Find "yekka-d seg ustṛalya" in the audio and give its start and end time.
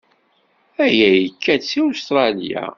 1.21-2.63